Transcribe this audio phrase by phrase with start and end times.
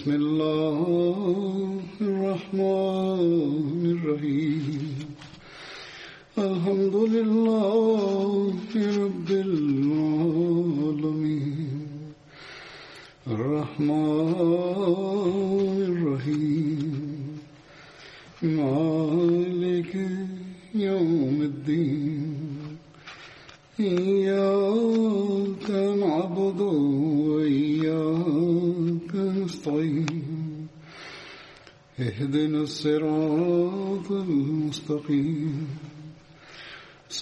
[0.00, 0.29] بسم الله
[32.70, 35.54] الصراط المستقيم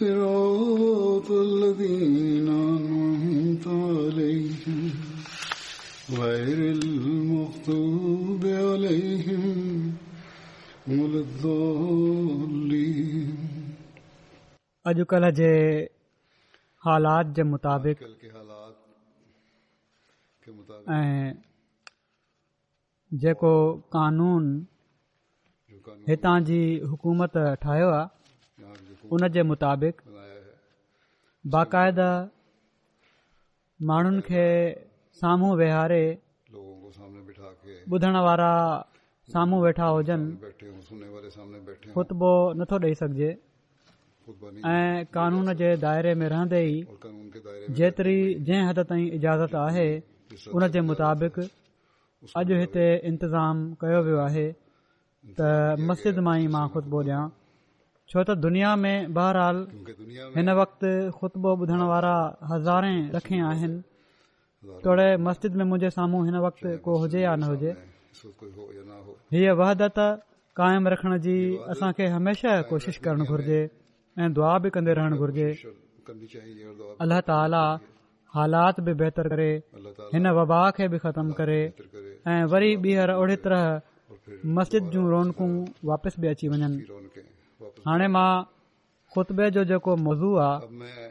[0.00, 4.80] صراط الذين أنعمت عليهم
[6.22, 9.44] غير المغضوب عليهم
[10.96, 13.36] ولا الضالين
[14.90, 15.48] अॼुकल्ह जे
[16.84, 18.00] हालात जे मुताबिक़
[20.98, 21.32] ऐं
[23.24, 23.52] जेको
[23.96, 24.44] कानून
[26.08, 26.58] हितां जी
[26.92, 30.00] हुकूमत ठाहियो आहे हुन जे मुताबिक़
[31.54, 32.00] बाक़ायद
[33.92, 34.44] माण्हुनि खे
[35.22, 36.02] साम्हूं वेहारे
[37.96, 38.46] ॿुधण वारा
[39.34, 40.50] साम्हूं वेठा हुजनि
[41.94, 43.28] ख़ुतबो नथो ॾेई सघिजे
[44.74, 48.16] ऐं कानून जे दायरे में रहंदे ई जेतिरी
[48.48, 49.86] जंहिं हद ताईं इजाज़त आहे
[50.60, 51.40] उन जे मुताबिक़
[52.42, 54.46] अॼु हिते इंतज़ाम कयो वियो आहे
[55.38, 55.40] त
[55.88, 57.22] मस्जिद मां ई मां ख़ुतो ॾियां
[58.10, 59.58] छो त दुनिया में बहरहाल
[60.36, 60.82] हिन वक़्त
[61.16, 62.12] ख़ुतबो ॿुधण वारा
[62.50, 63.82] हज़ारे रखे आहिनि
[64.84, 67.72] तोड़े मस्जिद में मुंहिंजे साम्हूं हिन वक़्तु को हुजे या न हुजे
[69.34, 69.98] हीअ वहदत
[70.62, 71.36] कायम रखण जी
[71.74, 73.60] असांखे हमेशा कोशिश करण घुर्जे
[74.20, 75.50] ऐं दुआ बि कंदे रहण घुर्जे
[77.06, 77.64] अलाह ताला
[78.38, 79.50] हालात बि बहितर करे
[80.16, 81.60] हिन वबा खे बि ख़तमु करे
[82.30, 83.64] ऐं वरी ॿीहर ओड़ी तरह
[84.56, 85.46] मस्जिद जूं रौनकू
[85.90, 86.78] वापसि बि अची वञनि
[87.86, 88.30] हाणे मां
[89.12, 91.08] ख़ुतबे जो जेको मौज़ू आहे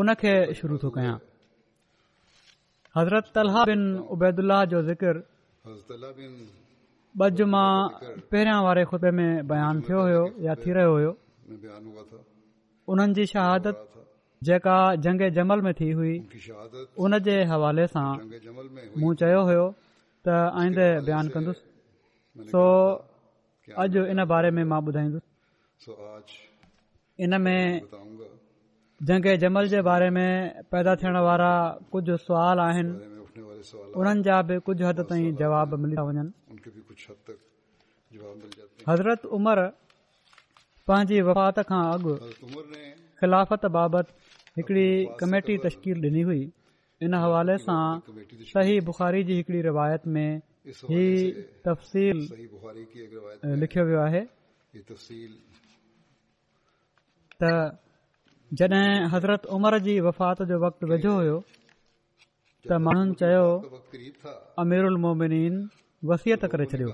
[0.00, 1.16] उनखे शुरू थो कयां
[2.96, 3.82] हज़रत तलहा बिन
[4.14, 4.40] उबैद
[4.72, 5.14] जो ज़िकर
[7.20, 7.70] बज मां
[8.32, 11.12] पहिरियां वारे ख़ुतबे में बयानु थियो हो थी रहियो
[12.88, 13.76] हो शहादत
[14.48, 16.14] जेका जंग जमल में थी हुई
[17.04, 18.08] उन जे हवाले सां
[19.00, 19.66] मूं चयो हुयो
[20.24, 20.26] त
[20.62, 21.72] आईंदे बयानु कंदुसि
[22.42, 22.60] सो
[23.82, 25.92] अॼु इन बारे में मां ॿुधाईंदुसि
[27.24, 27.80] इनमें
[29.08, 31.50] जंघे जमल जे बारे में पैदा थियण वारा
[31.92, 33.42] कुझु सवाल आहिनि
[34.00, 34.84] उन्हनि जा बि कुझु
[38.88, 39.60] हज़रत उमर
[40.90, 42.14] पंहिंजी वफ़ात खां अॻु
[43.20, 44.12] ख़िलाफ़त बाबति
[44.58, 44.86] हिकड़ी
[45.20, 46.42] कमेटी तशकील ॾिनी हुई
[47.06, 47.82] इन हवाले सां
[48.52, 50.28] सही बुखारी जी हिकड़ी रिवायत में
[50.66, 51.06] ہی
[51.64, 52.18] تفصیل
[53.62, 54.22] لکھے ہوا ہے
[58.58, 61.38] جدیں حضرت عمر جی وفات جو وقت وجہ ہو
[62.68, 63.12] تو مان
[64.64, 65.54] امیر المومنین
[66.10, 66.84] وسیعت کرے چڈی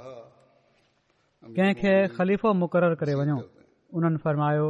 [1.57, 3.37] کن کے خلیفو مقرر کرے ونو
[4.07, 4.63] ان فرمایا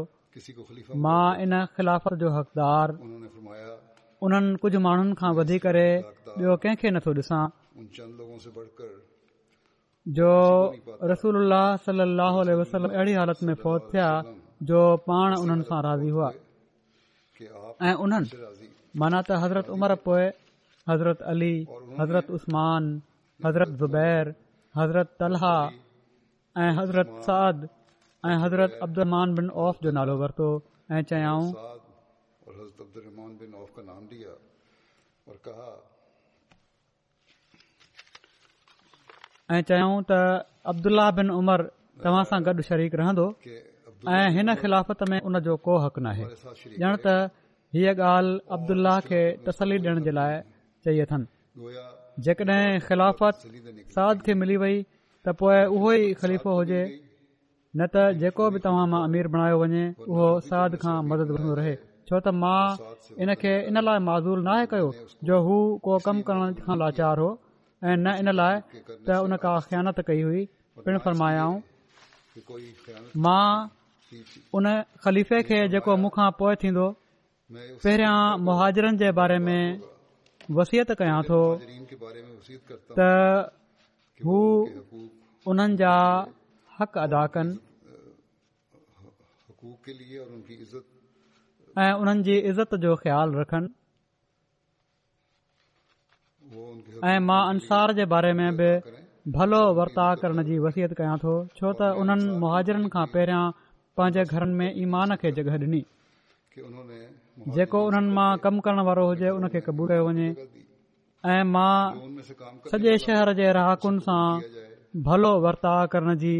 [1.06, 2.88] ماں ان خلافت جو حقدار
[4.22, 5.88] ان کچھ مانن کا بدھی کرے
[6.36, 6.88] بو کن کے
[7.76, 8.70] रात
[20.04, 20.32] पोय
[20.88, 21.52] हज़रत अली
[22.00, 24.28] हज़रत उस्मानज़रत ज़ुबैर
[24.78, 25.56] हज़रत तलहा
[26.64, 27.68] ऐं हज़रत साद
[28.26, 30.48] ऐं हज़रत अब्दु ओफ़ जो नालो वरतो
[30.90, 31.46] ऐं चयाऊं
[39.54, 40.12] ऐं चयऊं त
[40.72, 41.60] अब्दुल्ल्लाह बिन उमर
[42.02, 43.24] तव्हां सां गॾु शरीक रहंदो
[44.16, 47.14] ऐं हिन ख़िलाफ़त में उन जो को हक़ नाहे ॼण त
[47.76, 50.36] हीअ ॻाल्हि अब्दुल्ल्ल्ल्ल्लाह खे तसली ॾियण जे लाइ
[50.86, 51.26] चये अथन
[52.28, 53.42] जेकॾहिं ख़िलाफ़त
[53.96, 56.82] साद खे मिली वई त पोए उहो ई ख़लीफ़ो हुजे
[57.78, 61.74] न त जेको बि तव्हां मां अमीर बणायो वञे उहो साद खां मदद रहे
[62.06, 62.64] छो त मां
[63.26, 64.90] इनखे इन लाइ माज़ूर नाहे कयो
[65.30, 67.30] जो हू को कमु करण खां लाचार हो
[67.88, 68.54] ऐं न इन लाइ
[69.08, 70.40] त उन का ख़्यानत कई हुई
[70.86, 71.60] पिण फरमायाऊं
[73.24, 73.46] मां
[74.60, 74.66] उन
[75.04, 76.86] ख़लीफ़े खे जेको मूंखां पोइ थींदो
[77.56, 78.18] पहिरियां
[78.48, 79.80] मुहाजरनि जे बारे में
[80.58, 81.40] वसियत कयां थो
[82.98, 83.08] त
[84.28, 84.38] हू
[85.54, 85.94] उन्हनि जा
[86.80, 87.58] हक़ अदा कनि
[91.86, 93.74] ऐं उन्हनि जी इज़त जो ख़्यालु रखनि
[97.10, 98.68] ऐं मां अंसार जे बारे में बि
[99.36, 103.44] भलो वर्ता करण जी वसियत कयां थो छो त उन्हनि मुहाजरनि खां पहिरियां
[104.00, 105.82] पंहिंजे घरनि में ईमान खे जॻह ॾिनी
[107.58, 110.28] जेको उन्हनि मां कमु करण वारो हुजे उनखे कबूर वञे
[111.36, 111.76] ऐं मां
[112.72, 114.20] सॼे शहर जे राहाकुनि सां
[115.10, 116.34] भलो वर्ता करण जी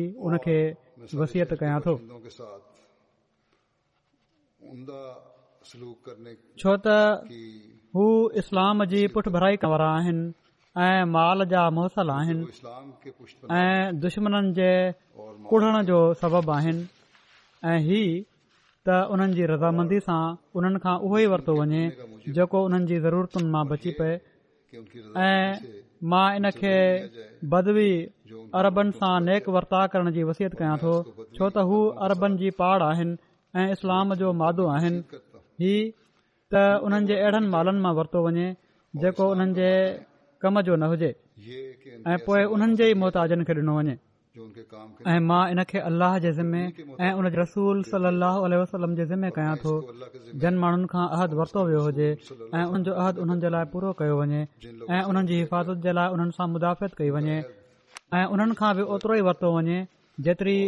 [1.23, 1.99] वसियत कयां थो
[6.61, 7.27] छो त
[7.97, 8.05] हू
[8.41, 12.69] इस्लाम जी पुठिभराई कंवरा आहिनि माल जा मुहसल आहिनि
[13.61, 14.69] ऐं दुश्मन जे
[15.51, 18.03] कुढ़ण जो सबब आहिनि
[18.89, 20.21] त उन्हनि जी रज़ामंदी सां
[20.61, 21.83] उन्हनि खां उहो ई वरितो वञे
[22.37, 24.15] जेको उन्हनि जी ज़रूरतुनि मां बची पए
[25.27, 25.75] ऐं
[26.15, 26.75] मां इन खे
[27.57, 27.91] बदवी
[28.63, 32.83] अरबनि सां नेक वर्ता करण जी वसियत कयां थो छो त हू अरबनि जी पहाड़
[32.91, 33.21] आहिनि
[33.65, 35.25] ऐं इस्लाम जो मादो आहिनि
[35.65, 35.75] ही
[36.53, 36.55] त
[36.85, 38.47] उन्हनि जे अहिड़नि मालनि मां वरितो वञे
[39.03, 39.69] जेको उन्हनि जे
[40.43, 41.11] कम जो न हुजे
[42.11, 43.95] ऐ पोए उन्हनि जे ई मुताजन खे ॾिनो वञे
[45.11, 46.63] ऐ मां इन खे अल्लाह जे ज़िमे
[47.05, 47.09] ऐ
[47.43, 48.41] रसूल सलाह
[49.01, 49.75] जे ज़िमे कयां थो
[50.45, 53.89] जन माण्हुनि खां अहद वरतो वियो हुजे ऐ हुन जो अहद उन जे लाइ पूरो
[54.03, 54.99] कयो वञे ऐ
[55.31, 57.39] जी हिफ़ाज़त जे लाइ उन्हनि सां कई वञे
[58.19, 59.79] ऐं उन्हनि खां बि ओतिरो ई वरितो वञे
[60.29, 60.59] जेतिरी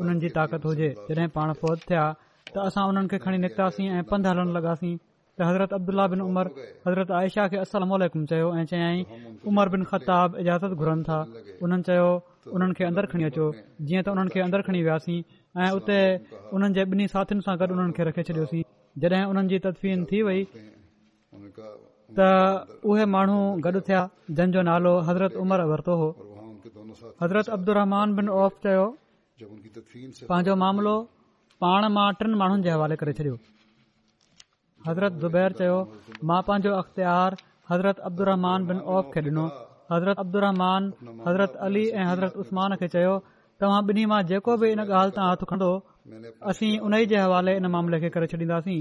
[0.00, 2.06] उन्हनि जी ताकत हुजे जड॒हिं पाण फ़ौज थिया
[2.52, 4.94] त असां उन्हनि खे खणी निकितासीं ऐं पंधि लॻासीं
[5.40, 9.04] हज़रत अब्दुल बिज़रत आयशा खे चयो ऐं चयाईं
[9.44, 11.18] घुरनि था
[11.64, 12.08] उन्हनि चयो
[12.54, 13.46] उन्हनि खे अंदरि खणी अचो
[13.86, 15.20] जीअं त उन्हनि खे अंदरि खणी वियासीं
[15.56, 15.98] ऐं उते
[16.54, 18.62] उन्हनि जे ॿिन्ही साथियुनि सां गॾु उन्हनि खे रखी छॾियोसीं
[19.04, 20.40] जॾहिं उन्हनि जी तदफीन थी वई
[22.18, 22.20] त
[22.92, 24.02] उहे माण्हू गॾु थिया
[24.36, 26.08] जंहिंजो नालो हज़रत उमर वरितो हो
[27.22, 28.08] हज़रत अब्दुल रहमान
[28.64, 28.86] चयो
[30.30, 30.96] पंहिंजो मामलो
[31.64, 33.36] पाण मां टिन माण्हुनि जे हवाले करे छॾियो
[34.86, 35.76] हज़रत ज़ुबैर चयो
[36.28, 37.30] मां पंहिंजो अख़्तियार
[37.70, 38.28] हज़रतुर
[41.26, 43.14] حضرت अली ऐं हज़रत उस्मान حضرت चयो
[43.60, 45.68] तव्हां ॿिन्ही मां जेको बि इन ॻाल्हि तां हथ खंदो
[46.52, 48.78] असीं उन ई जे हवाले इन मामले खे करे छॾींदासीं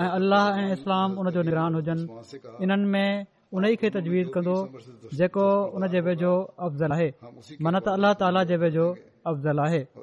[0.00, 2.04] ऐ अल्लाह ऐं इस्लाम उन जो निरान हुजनि
[2.64, 3.10] इन्हनि में
[3.60, 4.58] उन्हीअ खे तजवीज़ कंदो
[5.20, 5.46] जेको
[5.76, 6.34] उन जे वेझो
[6.66, 7.06] अफ़ज़ल आहे
[7.68, 8.42] मन त अल्ला ताला
[9.30, 10.00] افضل वेझो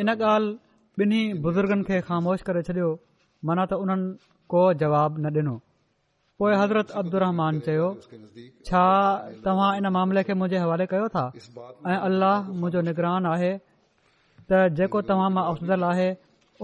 [0.00, 2.88] ان इन ॻाल्हि بزرگن खे خاموش करे छॾियो
[3.48, 4.16] माना त उन्हनि
[4.52, 5.54] को जवाब न ॾिनो
[6.38, 7.86] पोए हज़रत अब्दुहमान चयो
[8.68, 8.84] छा
[9.44, 15.30] तव्हां इन मामले खे मुझे हवाले कयो था ऐला मुंहिंजो निगरान आहे त जेको तव्हां
[15.38, 16.08] मां अफ़ज़ल आहे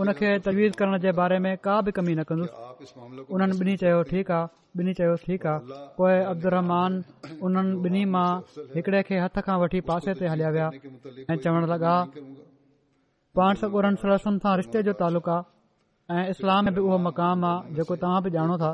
[0.01, 4.03] उन खे तजवीज़ करण जे बारे में का बि कमी न कंदुसि उन्हनि बिनी चयो
[4.13, 7.01] ठीकु आहे ॿिन्ही चयोसि ठीकु आहे पोए अब्दुमान
[7.47, 8.29] ॿिन्ही मां
[8.77, 11.97] हिकड़े खे हथ खां वठी पासे ते हलिया विया ऐं चवण लॻा
[13.37, 15.55] पाण रिश्ते जो तालुक आहे
[16.11, 18.69] ऐं इस्लाम बि उहो मक़ाम आहे जेको तव्हां बि ॼाणो था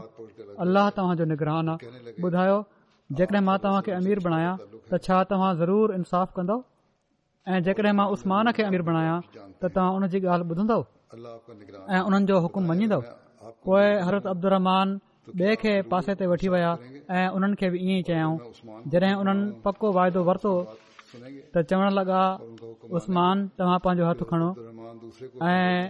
[0.64, 1.88] अल्लाह तव्हांजो निगरान आहे
[2.26, 2.58] ॿुधायो
[3.46, 4.52] मां तव्हां अमीर बणायां
[4.90, 6.56] त छा तव्हां ज़रूर इंसाफ़ कंदो
[7.54, 10.78] ऐं जेकॾहिं मां उस्मान खे अमीर बणायां त तव्हां उन जी ॻाल्हि ॿुधंदो
[11.94, 13.02] ऐं उन्हनि जो हुकुम मञीदव
[13.64, 14.96] पोए हरत अब्दुमान
[15.88, 16.72] वठी विया
[17.16, 20.54] ऐं हुननि खे बि इएं चयाऊं जॾहिं उन्हनि पको वरतो
[21.54, 22.20] त चवण लॻा
[22.98, 24.48] उस्मान तव्हां पंहिंजो हथ खणो
[25.50, 25.80] ऐं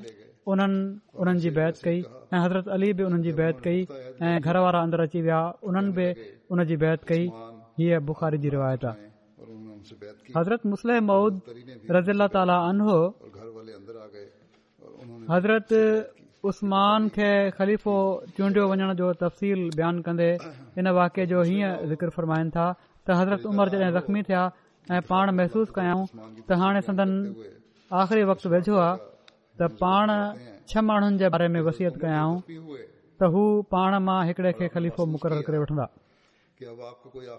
[0.52, 1.98] उन्हनि जी बैत कई
[2.34, 3.80] ऐं हज़रत अली बि उन्हनि जी बैत कई
[4.26, 6.06] ऐं घर वारा अंदरि अची विया उन्हनि बि
[6.52, 7.24] उनजी बैत कई
[7.78, 7.96] हीअ
[15.32, 15.72] हज़रत
[16.48, 17.96] उस्मान खे ख़लीफ़ो
[18.36, 20.30] चूंडियो वञण जो तफ़सील बयान कंदे
[20.78, 22.66] इन वाके जो हीअं ज़िक्र फरमाइनि था
[23.06, 24.42] त हज़रत उमर जॾहिं ज़ख़्मी थिया
[24.90, 26.06] ऐं पाण महसूस कयाऊं
[26.48, 27.10] त हाणे संदन
[27.98, 28.96] आख़िरी वक़्त वेझो आहे
[29.60, 30.10] त पाण
[30.72, 32.40] छह माण्हुनि जे बारे में वसियत कयाऊं
[33.20, 33.42] त हू
[33.74, 35.86] पाण मां हिकड़े खे खलीफ़ो मुक़रर करे वठंदा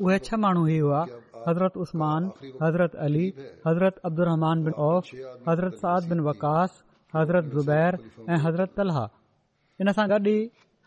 [0.05, 1.03] उहे छह माण्हू ही हुआ
[1.47, 2.31] हज़रत उस्मान
[2.61, 3.25] हज़रत अली
[3.67, 5.09] हज़रत बिन औफ
[5.49, 6.81] हज़रत साद बिन वकास
[7.15, 7.99] हज़रत ज़ुबैर
[8.33, 9.07] ऐं हज़रत तलहा
[9.81, 10.37] इन सां गॾु ई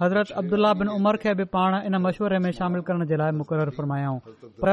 [0.03, 3.71] हज़रत अब्दुला बिन उमर खे बि पाण इन मश्वरे में शामिल करण जे लाइ मुक़ररु
[3.77, 4.17] फरमायाऊं
[4.65, 4.73] त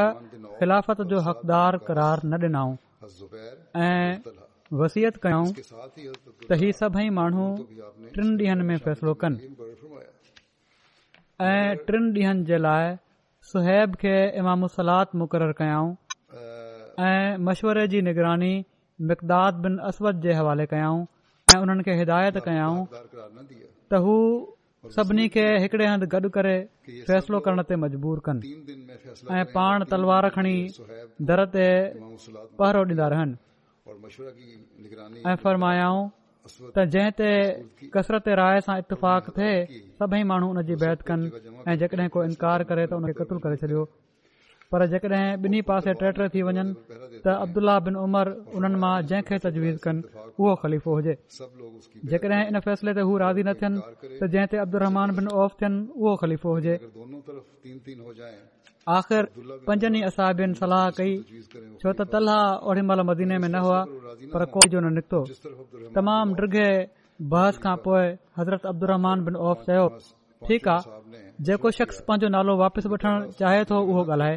[0.60, 2.72] ख़िलाफ़त जो हक़दार करार न ॾिनऊं
[3.86, 4.08] ऐं
[7.20, 7.46] माण्हू
[8.18, 9.52] टिनि ॾींहनि में फैसलो कनि
[11.52, 12.90] ऐं टिन ॾींहनि जे लाइ
[13.52, 15.94] सुहैब खे इमामसलातक़ररु कयाऊं
[17.12, 18.52] ऐं मशवरे जी निगरानी
[19.14, 19.32] मिक़द
[19.68, 21.00] बिन असद जे हवाले कयऊं
[21.56, 22.84] ऐं उन्हनि खे हिदायत कयऊं
[23.92, 24.18] त हू
[24.92, 26.54] सभिनी खे हिकिड़े हंधि गॾु करे
[27.10, 28.50] फैसलो करण ते मजबूर कनि
[29.36, 30.56] ऐं पाण तलवार खणी
[31.30, 31.68] दर ते
[32.60, 33.36] पहरो ॾींदा रहनि
[35.32, 36.02] ऐं फरमायाऊं
[36.76, 37.30] त जंहिं ते
[37.96, 39.54] कसरत राय सां इतफ़ाक़ए
[40.04, 41.28] सभई माण्हू हुनजी बेहत कनि
[41.72, 43.84] ऐं जेकॾहिं को इनकार करे कतलु करे छॾियो
[44.74, 46.64] पर जेकॾहिं ॿिन्ही पासे ट्रेक्टर थी वञनि
[47.26, 48.26] त अब्दुल्ला बिन उमर
[48.58, 50.06] उन्हनि मां जंहिंखे तजवीज़ कनि
[50.42, 51.16] उहो ख़लीफ़ो हुजे
[52.12, 55.10] जेकॾहिं इन फैसले ते हू राज़ी न थियनि तब्दुमान
[60.62, 61.14] सलाह कई
[61.82, 62.00] छो त
[64.56, 65.20] को जो न निकतो
[66.00, 66.34] तमामु
[67.34, 68.06] बहस खां पोइ
[68.40, 69.60] हज़रत अब्दुमान बिन ऑफ
[70.48, 70.88] ठीक आहे
[71.48, 74.36] जेको शख्स पंहिंजो नालो वापसि वठण चाहे थो उहो ॻाल्हाए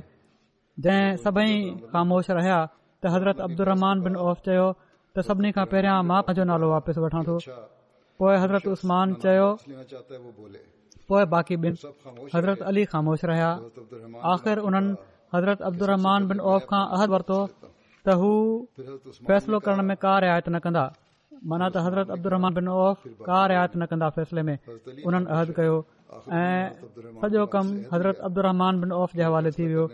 [0.77, 1.53] सभई
[1.93, 2.57] ख़ामोश रहिया
[3.03, 3.69] त हज़रत अब्दुल
[4.47, 4.67] चयो
[5.17, 7.37] त सभिनी खां पहिरां मां पंहिंजो नालो वापसि वठां थो
[8.21, 8.65] पोइ हज़रत
[9.25, 9.47] चयो
[11.09, 13.49] पोए बाक़ी हज़रत अली ख़ामोश रहिया
[14.35, 14.93] आख़िर उन्हनि
[15.37, 18.33] हज़रत अब्दुमान बिन ऑफ खां अहद वरतो त हू
[19.33, 20.85] फैसलो करण में का रिआत न कंदा
[21.53, 25.85] माना त हज़रत अब्दु ऑफ का रिआत न कंदा फैसले में उन्हनि अहद कयो
[27.23, 29.85] سجو کم حضرت عبد الرحمان بن اوف थी वियो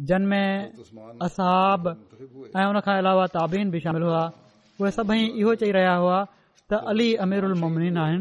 [0.09, 0.43] जनमे
[1.29, 1.83] असहाब
[2.59, 4.23] ऐ उन खां अलावा ताबीन बि शामिल हुआ
[4.81, 6.17] उहे सभई इहो चई रहिया हुआ
[6.69, 8.15] त अली अमीरिनाई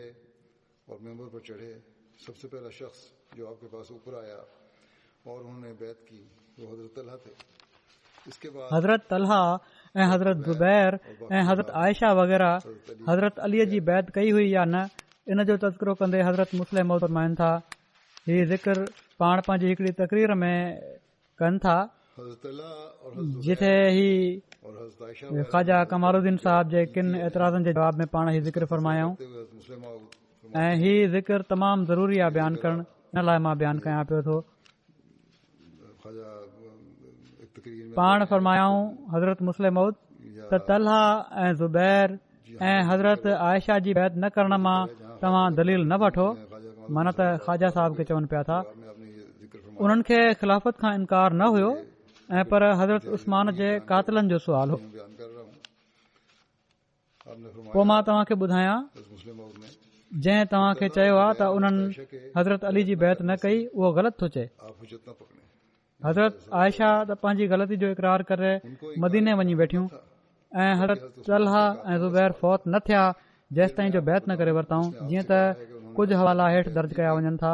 [8.74, 9.32] हज़रत अलाह
[10.00, 10.90] ऐं हज़रत ज़ुबैर
[11.36, 12.52] ऐं हज़रत आयशा वग़ैरह
[13.08, 14.84] हज़रत अलीअ जी बैत कई हुई या न
[15.32, 17.50] इन जो तस्करो कंदे हज़रत मुस्लिम था
[18.28, 18.74] हीउ ज़िक्र
[19.22, 20.54] पाण पंहिंजी हिकड़ी तकरीर में
[21.42, 21.76] कनि था
[23.46, 24.08] जिथे ही
[25.50, 29.14] ख़्वाजा कमालुद्दीन साहिब जे किन ऐतराज़नि जे जवाब में पाण ई ज़िक्र फरमायाऊं
[30.64, 32.80] ऐं ही ज़िक्रमाम ज़रूरी आहे बयान करण
[33.16, 34.36] हिन लाइ मां बयानु कयां पियो थो
[37.96, 38.80] पाण फरमायाऊं
[39.14, 39.76] हज़रत मुस्लिम
[40.50, 41.00] त तलहा
[41.44, 42.08] ऐं ज़ुबैर
[42.68, 44.76] ऐं हज़रत आयशा जी बैत न करण मां
[45.22, 46.26] तव्हां दलील न वठो
[46.96, 51.70] माना त ख़्वाजा साहिब खे चवनि पिया था उन्हनि खे ख़िलाफ़त खां इनकार न हुयो
[52.38, 54.82] ऐं पर हज़रत उस्मान जे कातलनि जो सुवाल हो
[57.92, 58.78] मां तव्हांखे ॿुधायां
[59.10, 64.28] जंहिं तव्हांखे चयो आहे त उन्हनि हज़रत अली जी बैत न कई उहो ग़लति थो
[64.36, 64.46] चए
[66.02, 68.50] हज़रत आयशा त पंहिंजी ग़लती जो इकरार करे
[69.02, 69.84] मदीने वञी वेठियूं
[70.62, 70.72] ऐं
[72.86, 73.02] थिया
[73.58, 74.88] जेसिताईं वरताऊं
[75.30, 75.32] त
[75.98, 77.52] कुझु हवाला हेठि दर्ज कया वञनि था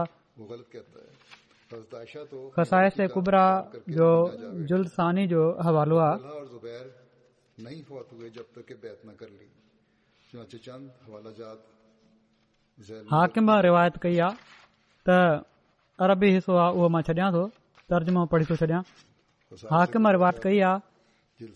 [13.12, 14.33] हा कम रिवायत कई आहे
[15.07, 15.09] त
[16.07, 17.45] अरबी हिसो आॾियां थो
[17.92, 18.83] पढ़ी थो छॾियां
[19.73, 20.07] हाकिम
[20.47, 21.49] कई आहे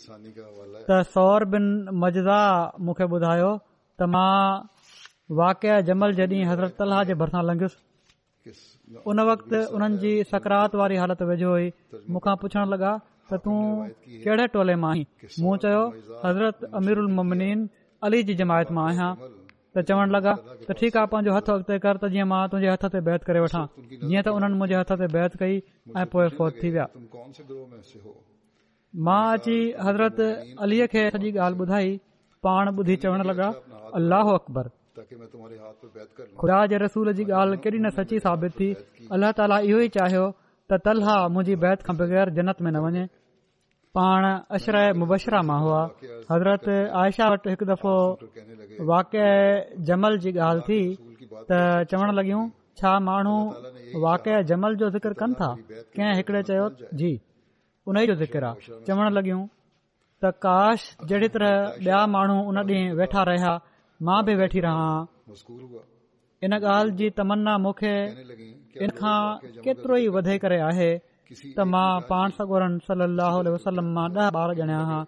[0.89, 2.37] त सोर बजा
[2.89, 4.33] मूंखे ॿुधायो त मां
[5.41, 9.55] वाकिया जमल जेड॒ हज़रत तलाह जे भरिसां लंघुसि उन वक़्त
[10.05, 11.69] जी सकारात वारी हालत वेझो हुई
[12.17, 12.93] मूंखा पुछण लॻा
[13.33, 13.59] त तूं
[14.25, 15.85] कहिड़े टोले मां आहीं चयो
[16.25, 17.69] हज़रत अमीरिन
[18.09, 19.13] अली जी जमायत मां आहियां
[19.77, 20.33] त चवण लॻा
[20.69, 23.63] त ठीकु आहे पंहिंजो हथ करत ते बैत करे वठां
[23.93, 25.55] जीअं त उन्हनि मुंहिंजे हथ ते बैत कई
[26.01, 26.87] ऐं पोए फौत थी विया
[29.09, 30.21] मां अची हज़रत
[30.67, 31.95] अलीअ खे सॼी ॻाल्हि ॿुधाई
[32.49, 33.27] पाण ॿुधी चवण
[34.11, 34.21] लॻा
[36.43, 38.73] ख़ुदा जे रसूल जी ॻाल्हि केॾी न सची साबित थी
[39.17, 40.29] अलाह ताला इहो ई चाहियो
[40.73, 43.09] त तलहा मुंहिंजी बैत खां बग़ैर जन्न में न वञे
[43.97, 44.27] પણ
[44.59, 45.83] અશ્રય મુબશરા માં હુઆ
[46.35, 46.67] હઝરત
[47.01, 49.27] આયશાટ એક દફા વાક્ય
[49.89, 50.87] જમલ જી ગાલ થી
[51.49, 51.59] ત
[51.91, 52.47] ચવણ લગી હું
[52.83, 53.37] છા માણો
[54.07, 55.55] વાક્ય જમલ જો ઝિકર કરન થા
[55.99, 56.69] કે હકડે ચયો
[57.03, 57.13] જી
[57.93, 58.45] ઉને જો ઝિકર
[58.87, 59.45] ચવણ લગી હું
[60.21, 61.53] ત કાશ જેડે તરહ
[61.85, 62.63] બ્યા માણો ઉને
[63.03, 63.57] બેઠા રહ્યા
[64.11, 65.79] માં ભી બેઠી રહ્યા
[66.49, 67.95] ઇના ગાલ જી તમન્ના મુખે
[68.87, 69.23] ઇનખા
[69.65, 70.91] કેતરો હી વધે કરે આહે
[71.41, 75.05] त मां पाणोर मां ॾह ॿार गणियां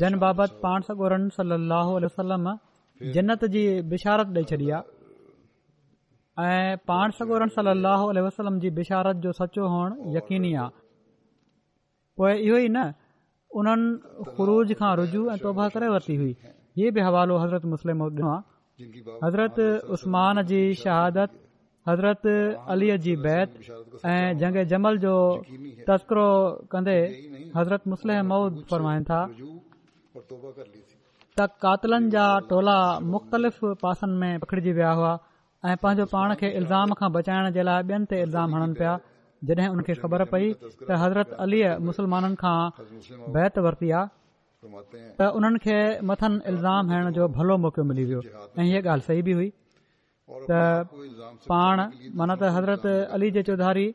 [0.00, 1.08] जन बाबति
[3.14, 4.80] जनत जी बि छॾी आहे
[6.48, 10.68] ऐं पाण सगोरन सलाह वसलम जी बिशारत जो सचो हुअण यकीनी आहे
[12.20, 12.84] पोइ इहो ई न
[13.60, 18.02] उन्हनि खां रुजू ऐं तौबा करे वरिती हुई इहे बि हवालो हज़रत मुस्लिम
[19.24, 19.58] हज़रत
[19.96, 20.42] उस्मान
[20.82, 21.30] शहादत
[21.88, 22.26] हज़रत
[22.74, 23.56] अलीअ जी बैत
[24.14, 25.14] ऐं जंग जमल जो
[25.88, 26.28] तस्करो
[26.74, 26.96] कंदे
[27.56, 29.56] हज़रत मुस्लिम मऊद मु
[30.28, 32.78] त कातलनि जा टोला
[33.16, 35.12] मुख़्तलिफ़ पासनि में पखिड़जी विया हुआ
[35.68, 38.92] ऐं पंहिंजो पाण खे इल्ज़ाम खां बचाइण जे लाइ ॿियनि ते इल्ज़ाम हणन पिया
[39.48, 42.56] जॾहिं हुनखे ख़बर पई त हज़रत अलीअ मुसलमाननि खां
[43.34, 44.06] बैत वरती आहे
[45.18, 45.74] त उन्हनि खे
[46.12, 49.48] मथनि इल्ज़ाम हणण जो भलो मौक़ो मिली वियो ऐं हीअ ॻाल्हि सही बि हुई
[50.50, 50.60] त
[51.52, 51.82] पाण
[52.20, 52.86] माना त हज़रत
[53.18, 53.86] अली जे चौधारी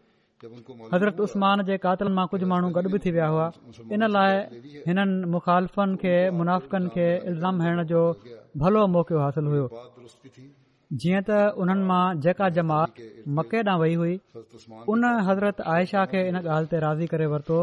[0.92, 3.48] हज़रत उस्मान जे कातिल मां कुझु माण्हू गॾ बि थी विया हुआ
[4.00, 4.40] इन लाइ
[4.92, 8.04] हिननि मुखालफ़नि खे मुनाफ़िकनि खे इल्ज़ाम हणण जो
[8.66, 9.66] भलो मौक़ो हासिल हुयो
[11.02, 13.00] जीअं त उन्हनि मां जेका जमात
[13.38, 14.14] मके ॾांहुं वई हुई
[14.96, 17.60] उन हज़रत आयशा खे इन ॻाल्हि ते राज़ी करे वरितो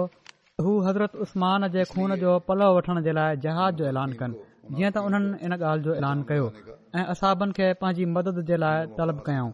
[0.66, 4.40] हू हज़रत उस्मान जे खून जो पलव वठण जे लाइ जहाज़ जो ऐलान कनि
[4.78, 6.48] जीअं त उन्हनि इन ॻाल्हि जो ऐलान कयो
[6.94, 9.52] ऐं असाबनि खे पंहिंजी मदद जे लाइ तलब कयऊं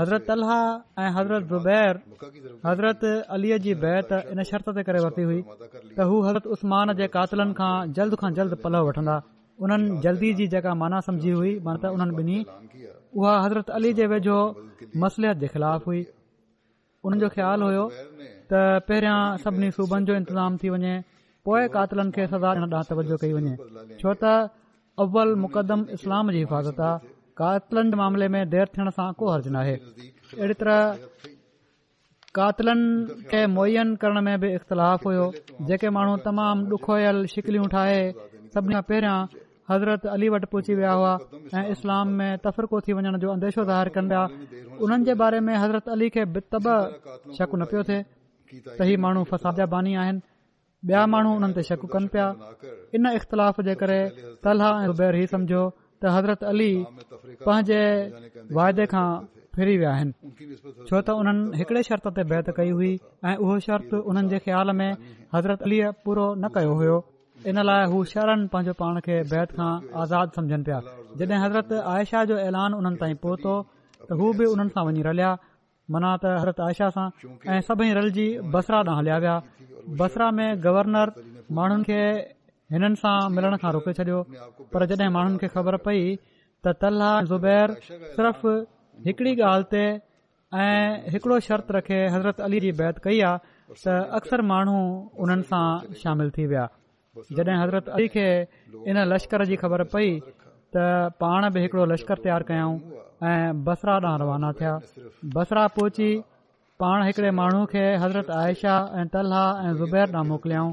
[0.00, 2.00] हज़रत अल ऐं हज़रत ज़ुबैर
[2.70, 3.04] हज़रत
[3.38, 7.58] अलीअ जी बैत इन शर्त ते करे वरिती हुई त हू हज़रत उस्मान जे कातलनि
[7.62, 9.18] खां जल्द खां जल्द पलव वठंदा
[9.64, 9.72] उन
[10.04, 12.38] जल्दी जी जेका माना सम्झी हुई उन्हनि ॿिनी
[13.20, 14.36] उहा हज़रत अली जे वेझो
[15.04, 16.04] मसलियत जे ख़िलाफ़ हुई
[17.06, 18.52] उन जो ख़्याल हो त
[18.88, 20.92] पहिरियां सभिनी सूबनि जो इंतज़ाम थी वञे
[21.48, 22.26] पोएं कातिलनि खे
[22.90, 23.54] तवजो कई वञे
[24.00, 24.32] छो त
[25.04, 29.74] अव्वल मुकदम इस्लाम जी हिफ़ाज़त आहे कातिलनि मामले में देर थियण सां को हर्ज नाहे
[29.76, 31.30] अहिड़ी तरह
[32.40, 35.30] कातिलनि खे मुयन करण में बि इख़्तिलाफ़ हो
[35.70, 38.00] जेके माण्हू तमामु डुखोयल शिकिलियूं ठाहे
[38.56, 39.16] सभिना पहिरियां
[39.70, 41.12] हज़रत अली वटि पुछी विया हुआ
[41.58, 44.24] ऐं इस्लाम में तफ़रको थी वञण जो अंदेशो ज़ाहिरु कन पिया
[44.86, 46.66] उन्हनि जे बारे में हज़रत अली खे बितब
[47.38, 47.98] शक न पियो थे
[48.80, 50.20] सही माण्हू फसादया बानी आहिनि
[50.90, 52.26] बया माण्हू उन्हनि ते शक कन पिया
[52.98, 54.00] इन इख़्तिलाफ़ जे करे
[54.48, 55.62] सलाह ऐंबैर हीउ सम्झो
[56.00, 56.70] त हज़रत अली
[57.46, 57.82] पंहिंजे
[58.58, 59.06] वायदे खां
[59.58, 60.12] फिरी वया आहिनि
[60.88, 64.88] छो त उन्हनि हिकड़े शर्ते बैत कई हुई ऐ उहो शर्त उन्हनि जे ख़्याल में
[65.36, 66.98] हज़रत अलीअ पूरो न कयो हो
[67.48, 69.68] इन लाइ हू शहरनि पंहिंजो पाण खे बैत खां
[70.00, 70.78] आज़ाद समझन पिया
[71.20, 73.52] जॾहिं हज़रत आयशा जो ऐलान उन्हनि ताईं पहुतो
[74.08, 75.30] त हू बि उन्हनि सां वञी रलिया
[75.94, 77.06] मना त हज़रत आयशा सां
[77.52, 78.26] ऐं सभई रलजी
[78.56, 79.36] बसरा ॾांहुं हलिया विया
[80.02, 81.12] बसरा में गवर्नर
[81.60, 82.00] माण्हुनि खे
[82.76, 84.18] हिननि सां मिलण खां रोके छडि॒यो
[84.74, 87.74] पर जड॒हिं माण्हुनि खे ख़बर पई त तलाह ज़ुबैर
[88.18, 88.42] सिर्फ़
[89.08, 89.84] हिकड़ी ॻाल्हि ते
[90.66, 90.76] ऐं
[91.16, 94.80] हिकड़ो शर्त रखे हज़रत अली जी बैत कई आहे त अक्सर माण्हू
[95.24, 95.62] उन्हनि सां
[96.04, 96.66] शामिल थी विया
[97.18, 98.24] जॾहिं हज़रत अली खे
[98.90, 100.10] इन लश्कर जी ख़बर पई
[100.76, 100.82] त
[101.22, 102.76] पाण बि हिकड़ो लश्कर तयार कयाऊं
[103.30, 104.74] ऐं बसरा ॾांहुं रवाना थिया
[105.36, 106.10] बसरा पोची
[106.82, 110.72] पाण हिकड़े माण्हू खे हज़रत आयशा ऐं तलहा ऐं ज़ुबैर ॾांहुं मोकिलियाऊं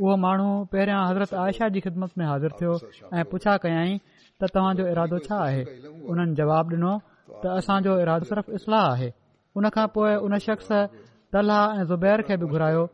[0.00, 2.72] उहो माण्हू पहिरियां हज़रत आयशा जी ख़िदमत में हाज़िर थियो
[3.18, 3.98] ऐं पुछा कयाई
[4.40, 6.92] त तव्हांजो इरादो छा आहे उन्हनि जवाब डि॒नो
[7.44, 9.08] त असांजो इरादो सिर्फ़ु इस्लाह आहे
[9.60, 10.72] उन खां पोइ उन शख़्स
[11.36, 12.84] तलहा ऐं ज़ुबैर खे बि घुरायो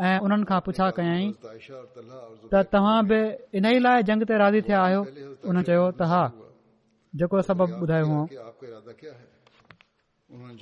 [0.00, 1.24] ऐं उन्हनि खां पुछा कयाई
[2.50, 3.18] त तव्हां बि
[3.58, 5.00] इन ई लाइ जंग ते राज़ी थिया आहियो
[5.50, 6.22] उन चयो त हा
[7.18, 8.06] जेको सबब ॿुधायो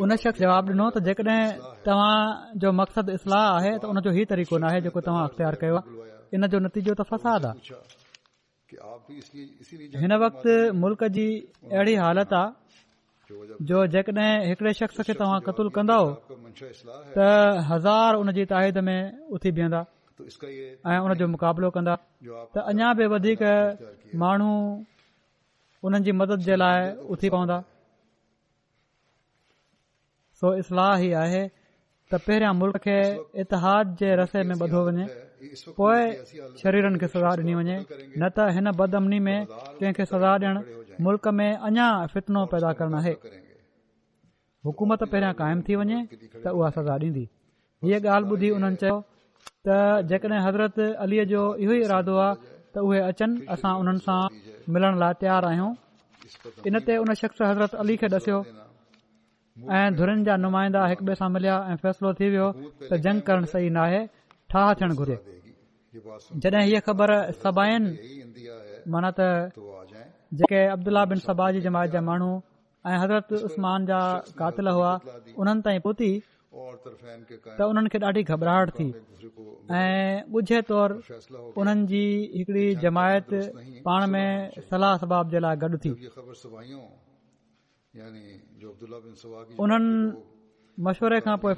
[0.05, 1.41] उन शख़्स जवाब ॾिनो त जेकॾहिं
[1.89, 2.17] तव्हां
[2.65, 5.79] जो मक़सदु इस्लाह आहे त उनजो ई तरीक़ो नाहे जेको तव्हां अख़्तियार कयो
[6.35, 7.59] इन जो नतीजो त फसाद आहे
[10.05, 10.45] हिन वक़्त
[10.85, 11.27] मुल्क़ जी
[11.73, 12.49] अहिड़ी हालत आहे
[13.29, 17.25] जो जेकड॒हिं हिकड़े शख्स खे तव्हां कतूल कंदो त
[17.71, 18.99] हज़ार उनजी ताईद में
[19.37, 19.81] उथी बीहंदा
[20.87, 21.95] ऐं हुन जो मुक़ाबलो कंदा
[22.55, 23.41] त अञा बि वधीक
[24.23, 24.53] माण्हू
[25.87, 26.79] उन जी मदद जे लाइ
[27.17, 27.59] उथी पवंदा
[30.39, 31.43] सो इस्लाह ही आहे
[32.11, 32.99] त पहिरियां मुल्क खे
[33.45, 35.07] इतिहाद जे रसे में ॿधो वञे
[35.75, 35.99] पोइ
[36.63, 37.77] शरीरनि खे सजाह ॾिनी वञे
[38.23, 40.57] न त हिन बदमनी में कंहिंखे सजा ॾियण
[41.05, 43.13] मुल्क में अञा फितनो पैदा करना है
[44.67, 45.99] हुकूमत पहिरियां قائم थी वञे
[46.43, 47.27] त उहा सज़ा ॾींदी
[47.91, 48.97] ये ॻाल्हि ॿुधी उन्हनि चयो
[49.67, 49.69] त
[50.13, 52.33] जेकॾहिं हज़रत अलीअ जो इहो इरादो आहे
[52.73, 53.75] त उहे अचनि असां
[54.75, 55.73] मिलण लाइ तयार आहियूं
[56.69, 58.39] इन ते शख़्स हज़रत अली खे ॾसियो
[59.99, 61.31] धुरन जा नुमाइंदा हिकु ॿिए सां
[61.85, 62.47] फैसलो थी वियो
[62.91, 64.01] त जंग करणु सही न आहे
[64.51, 64.71] ठाह
[70.35, 72.31] जेके अब्दुला बिन सबा जी जमायत जा माण्हू
[72.91, 73.27] ऐं हज़रत
[73.91, 73.99] जा
[74.39, 74.93] कातिल हुआ
[75.39, 76.09] उन्हनि ताईं पहुती
[77.71, 78.87] उन्हनि खे ॾाढी घबराहट थी
[79.71, 80.23] ऐं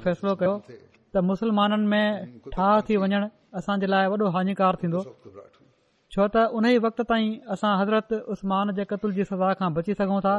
[0.05, 0.53] फ़ैसिलो कयो
[1.13, 2.07] त मुसलमाननि में
[2.53, 3.27] ठाह थी वञणु
[3.57, 4.99] असांजे लाइ वॾो हानिकार थींदो
[6.13, 9.93] छो त उन ई वक़्त ताईं असां हज़रत उस्मान जे क़तल जी सज़ा खां बची
[9.99, 10.31] सघूं था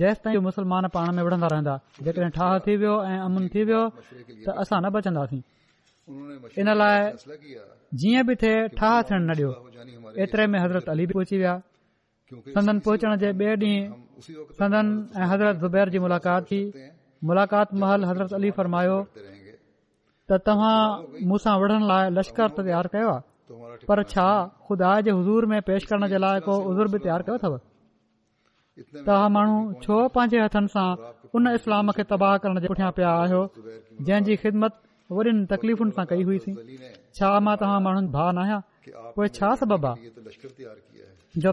[0.00, 1.74] जेसि ताईं मुसलमान पाण में विढ़ंदा रहंदा
[2.06, 3.82] जेकॾहिं ठाह थी वियो ऐं अमन थी वियो
[4.44, 5.42] त असां न बचंदासीं
[6.62, 7.36] इन लाइ
[8.02, 9.50] जीअं बि थिए ठाह थियण न ॾियो
[10.26, 11.54] एतिरे में हज़रत अली बि पहुची विया
[12.58, 14.86] सदन पहुचण जे बे ॾींहुं संदन
[15.20, 16.60] ऐं हज़रत ज़ुबैर जी मुलाक़ात थी
[17.30, 20.78] मुलाक़ात महल हज़रत अली फरमायो त तव्हां
[21.34, 23.30] मुसां विढ़ण लाइ लश्कर तयार कयो आहे
[23.88, 24.26] पर छा
[24.66, 27.58] खुदा जे हज़ूर में पेश करण जे लाइ कोज़र बि तयारु कयो अथव
[29.06, 30.46] तव्हां माण्हू छो पंहिंजे
[32.96, 33.42] पिया आहियो
[34.06, 34.36] जंहिंजी
[37.18, 40.10] छा मां तव्हां माण्हुनि भाउ न आहियां छा सबब आहे
[41.44, 41.52] जो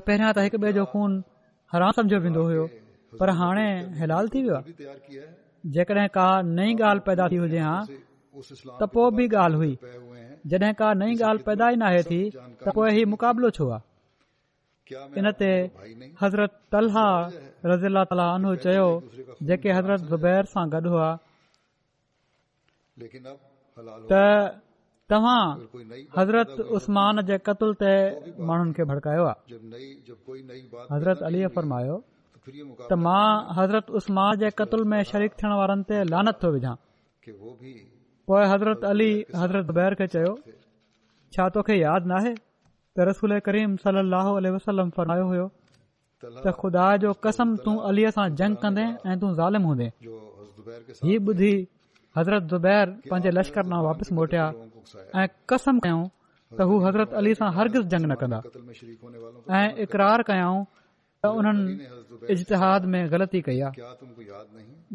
[10.52, 15.32] जॾहिं का नई ॻाल्हि पैदा ई नाहे थी त पो इहो मुक़ाबलो छो आहे इन
[15.40, 15.50] ते
[16.22, 17.06] हज़रत तलहा
[17.66, 18.90] चयो
[19.48, 21.10] जेके हज़रत ज़ुबैर सां गॾु हुआ
[24.12, 24.14] त
[25.10, 25.44] तव्हां
[26.16, 26.96] हज़रत उस्म
[28.94, 29.28] भड़कायो
[30.94, 32.02] हज़रतायो
[32.90, 36.74] त मां हज़रत उस्मान जे कतुल में शरीक थियण वारनि ते लानत थो विझां
[38.30, 40.32] पोए हज़रत अली हज़रत दुबैर खे चयो
[41.36, 42.34] छा तोखे यादि न आहे
[46.44, 46.86] त ख़ुदा
[47.66, 49.86] तूं अलीअ सां जंग कंदे ऐं तूं ज़ालिम हूंदे
[51.10, 51.52] ही ॿुधी
[52.18, 54.46] हज़रतु पंहिंजे लश्कर मां वापिसि मोटिया
[55.22, 56.02] ऐं कसम कयूं
[56.58, 60.50] त हू हज़रत अली सां हरगिज़ न कंदा ऐं
[61.20, 63.60] उन्हनि इश्तद में ग़लती कई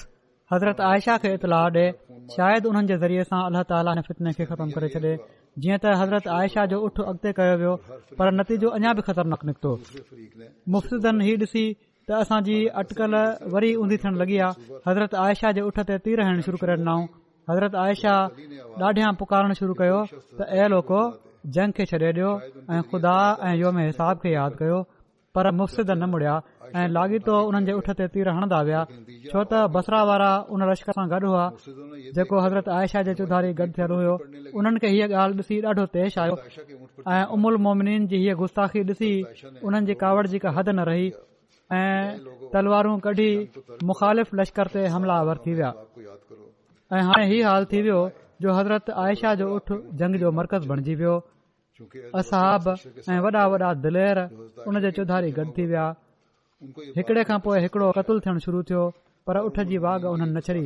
[0.53, 1.91] हज़रत आयशा دے
[2.37, 5.17] شاید ॾे शायदि ذریعے जे اللہ अल्ला نے फितने खे ختم کرے छॾे
[5.65, 7.75] जीअं त हज़रत आयशा जो उठ अॻिते कयो वियो
[8.19, 9.73] पर नतीजो अञा बि ख़तरनाक नक निकितो
[10.75, 11.65] मुफ़्तिदन हीउ ॾिसी
[12.09, 13.15] त असांजी अटकल
[13.55, 17.03] वरी ऊंधी थियण लॻी आहे हज़रत आयशा जे उठ ते तीर हलणु शुरू करे ॾिनऊं
[17.51, 18.13] हज़रत आयशा
[18.89, 20.01] ॾाढियां पुकारणु शुरू कयो
[20.39, 21.01] त लोको
[21.57, 22.31] जंग खे छॾे ॾियो
[22.75, 23.17] ऐं ख़ुदा
[23.49, 24.81] ऐं योम हिसाब खे यादि कयो
[25.37, 26.37] पर मुफ़्त न मुड़िया
[26.77, 28.81] ऐं लाॻीतो उन्हनि जे उठ ते तीर हणंदा विया
[29.33, 31.45] छो त बसरा वारा उन लश्कर सां गॾु हुआ
[32.19, 34.15] जेको हज़रत आयशा जे चौधारी गॾु थियल हुयो
[34.59, 36.37] उन्हनि खे हीअ ॻाल्हि ॾिसी ॾाढो तेज़ आयो
[37.15, 39.11] ऐं उमुल मोमिन जी हीअ गुस्ताखी ॾिसी
[39.67, 41.07] उन्हनि जी कावड़ जी का हद न रही
[41.81, 42.07] ऐं
[42.55, 43.31] तलवारूं कढी
[43.91, 45.73] मुखालिफ़ लश्कर ते हमलावर थी विया
[46.97, 48.01] ऐं हाणे हीउ हाल थी वियो
[48.45, 51.17] जो हज़रत आयशा जो उठ जंग जो मर्कज़ बणजी वियो
[52.23, 52.69] असाब
[53.13, 54.17] ऐं वॾा वॾा दिलेर
[54.71, 55.87] उन जे चौधारी गॾु थी विया
[56.99, 58.83] हिकड़े खां पोइ हिकिड़ो कतल थियण शुरू थियो
[59.27, 60.65] पर उठ जी वाघ उन्हनि न छॾी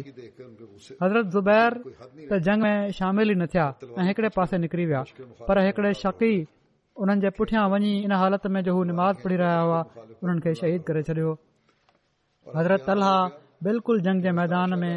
[2.31, 3.64] त जंग में शामिल ई न थिया
[3.98, 5.03] ऐं हिकड़े पासे निकिरी विया
[5.48, 6.33] पर हिकड़े शकी
[7.00, 9.81] हुन जे पुठियां वञी हालत में हू निमाज़ पढ़ी रहिया हुआ
[10.22, 11.31] हुननि खे शहीद करे छॾियो
[12.57, 13.05] हज़रत अल
[14.07, 14.94] जंग जे मैदान में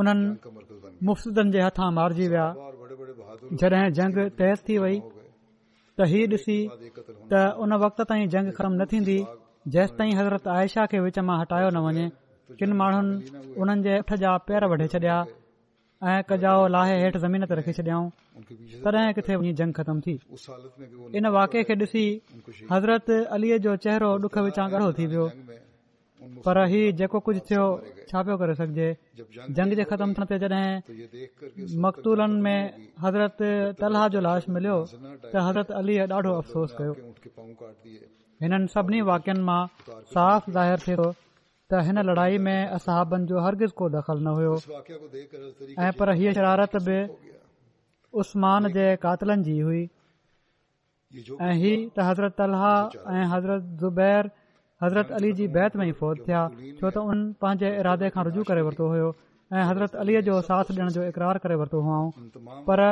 [0.00, 0.26] उन्हनि
[1.06, 1.18] मुग
[4.40, 4.96] तेज़ थी वई
[5.98, 6.58] त ही ॾिसी
[7.32, 9.18] त उन वक़्त ताईं जंग ख़तम न थींदी
[9.70, 12.06] जेसि ताईं हज़रत आयशा खे विच मां हटायो न वञे
[12.58, 15.18] किन माण्हुनि पेर छॾियां
[16.10, 17.18] ऐं कजाओ लाहे हेठि
[17.58, 18.08] रखी छॾियऊं
[18.84, 20.14] तॾहिं किथे जंग ख़तम थी
[21.18, 21.74] इन वाके खे
[22.72, 25.26] हज़रत अलीअ जो चेहरो ॾुख विचां गढ़ो थी वियो
[26.46, 27.62] पर हीउ जेको कुझु थियो
[28.10, 28.88] छा पियो करे सघिजे
[29.58, 33.38] जंग जे ख़तमु थे जॾहिं मकतूलनि में हज़रत
[33.80, 36.94] तलहा जो लाश मिलियो त हज़रत अलीअ ॾाढो अफ़सोस कयो
[38.42, 39.58] हिन सभिनी वाक्यनि मां
[40.14, 42.78] ज़ाहियो त हिन लड़ाई में
[43.16, 44.54] दख़ल न हुयो
[45.84, 46.96] ऐं पर हीअ शरारत बि
[48.22, 49.82] उसल जी हुई
[51.18, 54.30] ऐं ही त हज़रत अलाह ऐं हज़रत ज़ुबैर
[54.84, 58.62] हज़रत अली जी बैत में फौज थिया छो त हुन पंहिंजे इरादे खां रुज करे
[58.70, 62.84] वरतो हो ऐं हज़रत अलीअ जो साथ डि॒यण जो इक़रार करे वरितो हुआ पर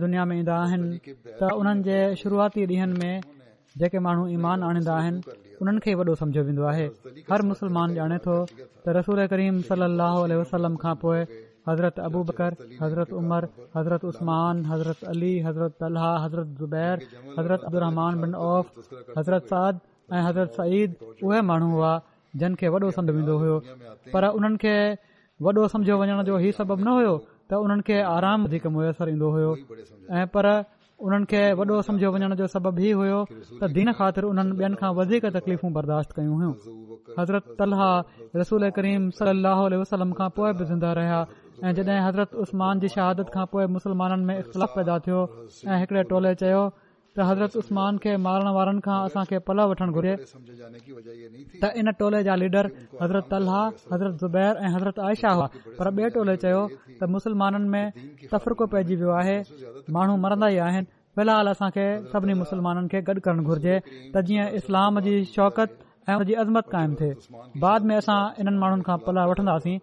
[0.00, 0.98] दुनिया में ईंदा आहिनि
[1.40, 3.20] त उन जे श ॾींहनि में
[3.80, 5.20] जेके माण्हू ईमान आणींदा आहिनि
[5.62, 6.86] उन्हनि खे ई वॾो सम्झो वेंदो आहे
[7.30, 8.34] हर मुसलमान ॼाणे थो
[8.96, 11.20] रसूल करीम सा पोइ
[11.68, 13.10] हज़रत अबू बकर हज़रत حضرت
[13.76, 16.48] हज़रत حضرت हज़रत अली हज़रत तलहा हज़रत
[19.18, 19.80] हज़रत
[20.12, 20.90] ऐं हज़रत सीद
[21.24, 21.92] उहे माण्हू हुआ
[22.40, 23.56] जिन खे वॾो सम्ब ईंदो हुयो
[24.14, 24.74] पर उन्हनि खे
[25.44, 25.94] वॾो सम्झो
[26.44, 27.14] ई सबब न हुयो
[27.48, 29.52] त उन्हनि खे आराम वधीक मुयसरु ईंदो हो
[30.18, 30.46] ऐं पर
[31.06, 33.20] उन्हनि खे वॾो सम्झो वञण जो सबब ई हुयो
[33.60, 36.52] त दीन ख़ातिर उन्हनि बिन खां वधीक तकलीफ़ूं बर्दाश्त कयूं
[37.18, 37.90] हज़रत तलहा
[38.40, 39.64] रसूल करीम सलाह
[40.20, 40.52] खां पोइ
[41.62, 45.18] ऐं जॾहिं हज़रत उस्मान जी शहादत खां पोइ मुस्लमाननि में इख़्तिलाफ़ पैदा थियो
[45.70, 46.62] ऐं हिकड़े टोले चयो
[47.16, 50.14] त हज़रत उस्मान खे मारण वारनि खां असांखे पल वठण घुर्जे
[51.62, 52.70] त इन टोले जा लीडर
[53.02, 53.62] हज़रत अलाह
[53.92, 55.46] हज़रत ज़ुबैर ऐं हज़रत आयशा हुआ
[55.78, 56.64] पर बे टोले चयो
[56.98, 58.02] त मुसलमाननि में
[58.34, 59.38] तफ़रको पइजी वियो आहे
[59.98, 63.78] माण्हू मरंदा ई आहिनि फ़िलहालु असांखे सभिनी मुसलमाननि खे गॾु करणु घुर्जे
[64.16, 65.78] त जीअं इस्लाम जी शौकत
[66.10, 67.10] ऐं हुन जी अज़मत कायम थे
[67.66, 69.78] बाद में असां इन्हनि माण्हुनि खां पलह वठंदासीं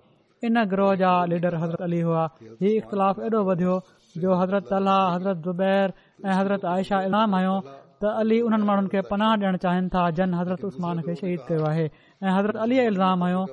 [0.47, 3.73] इन ग्रोह जा लीडर हज़रत अली हुआ हीअ इख़्तिलाफ़ एॾो वधियो
[4.23, 7.51] जो हज़रत अलज़रत हज़रत ज़ुबैर आयशा इल्म आयो
[8.03, 11.65] त अली उन्हनि माण्हुनि खे पनाह ॾियणु चाहिनि था जन हज़रत उस्मान खे शहीद कयो
[11.71, 13.43] आहे ऐं हज़रत अली इल्ज़ाम आयो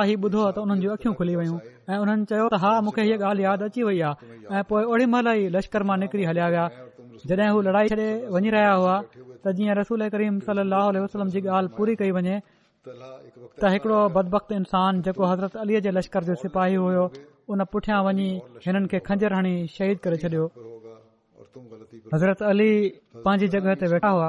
[1.18, 5.82] खुली अल चयो त हा मूंखे हीअ ॻाल्हि यादि अची वई आहे ऐं पोइ लश्कर
[5.88, 7.86] मां निकरी हलिया विया हू लड़ाई
[8.34, 8.96] वञी रहिया हुआ
[9.56, 9.64] जी
[11.56, 12.36] ॻाल्हि पूरी कई वञे
[13.62, 17.04] त हिकिड़ो बदबख़्त इंसान जेको हज़रत अली जे लश्कर जो सिपाही हुयो
[17.50, 18.28] उन पुठियां वञी
[18.64, 20.44] हिननि खे खंजर हणी शहीद करे छॾियो
[22.14, 22.70] हज़रत अली
[23.24, 24.28] पंहिंजी जॻह ते वेठा हुआ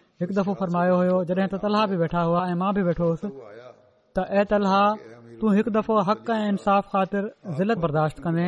[0.21, 3.27] हिकु दफ़ो फरमायो हो जला बि वेठा हुआ ऐं मां बि वेठो हुयसि
[4.15, 4.81] त ऐ तलहा
[5.41, 8.43] तू हिकु दफ़ो हक ऐ इंसाफ़ ख़ातिर बर्दा कने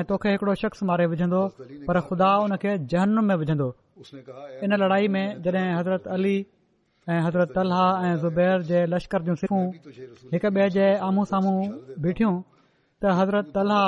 [0.00, 1.40] ऐं तोखे हिकड़ो शख्स मारे विझंदो
[1.88, 2.28] पर खुदा
[2.94, 3.68] जहनम में विझंदो
[4.66, 6.36] इन लड़ाई में जडे॒ हज़रत अली
[7.14, 9.36] ऐं हज़रत तलहा ऐं ज़ुबैर जे लश्कर जूं
[10.34, 11.56] हिकु बे जे आम्ह साम्हूं
[12.06, 13.82] बीठियूं त हज़रत तलहा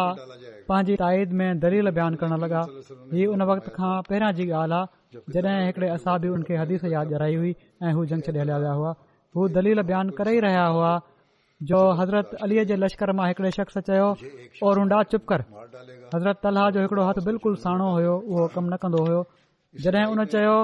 [0.73, 2.65] पंहिंजी ताईद में दल बयान करण लॻा
[3.13, 5.01] हीउ हुन वक़्त खां पहिरां जी ॻाल्हि आहे
[5.35, 7.53] जॾहिं हिकिड़े असां बि हुनखे हदीस यादि ॼराई हुई
[7.87, 8.93] ऐं हू जंग छॾे हलिया विया हुआ
[9.37, 10.93] हू दलील बयान करे ई रहिया हुआ
[11.71, 14.09] जो हज़रत अलीअ जे लश्कर मां شخص शख़्स चयो
[14.69, 15.41] ओरूंडा चुप कर
[16.15, 19.21] हज़रत अल जो हिकड़ो हथ बिल्कुलु साणो हुयो उहो कमु न कंदो हो
[19.85, 20.57] जॾहिं हुन चयो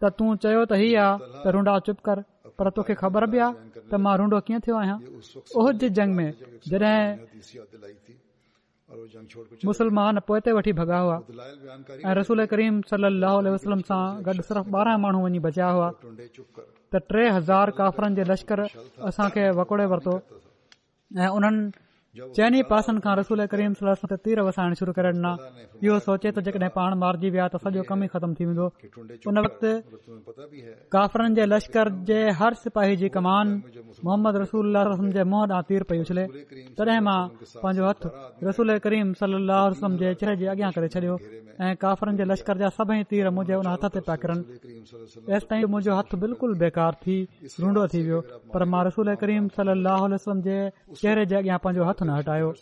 [0.03, 2.23] त तूं चयो त ही आहे त रुंडा चुप कर
[2.59, 4.97] पर तोखे ख़बर बि आहे त मां रुंडो कीअं थियो आहियां
[5.63, 6.29] ओह जंग में
[9.71, 11.17] मुसलमान पोइ वठी भॻा हुआ
[12.09, 12.79] ऐं रसूल करीम
[13.55, 13.99] वसलम सा
[14.29, 15.89] गॾु सिर्फ़ ॿारहां माण्हू वञी बचिया हुआ
[16.95, 18.65] त टे हज़ार काफ़रनि जे लश्कर
[19.11, 20.15] असांखे वकोड़े वरतो
[21.27, 21.29] ऐं
[22.19, 23.73] चइनि पासनि खां रसूल करीम
[24.23, 25.31] तीर वसाइण शुरू करे ॾिना
[25.83, 28.65] इहो सोचे जेतम थी वेंदो
[29.31, 29.63] उन वक़्त
[30.93, 33.09] काफ़रनि जे लश्कर जे हर सिपाही
[38.49, 39.55] रसूल
[40.01, 41.17] जे चेहरे करे छॾियो
[41.61, 44.39] ऐं काफ़रनि जे लश्कर जा सभई तीर मुंहिंजे उन हथ ते पिया किरन
[45.47, 47.17] ताईं मुंहिंजो हथ बिल्कुलु बेकार थी
[47.63, 48.21] रूंडो थी वियो
[48.53, 49.15] पर मां रसूल
[50.49, 50.61] जे
[51.01, 51.59] चहिरियां
[52.09, 52.53] हटायो